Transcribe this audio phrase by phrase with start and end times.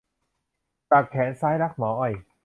[0.89, 2.13] สักแขนซ้าย 'รักหมออ้อย'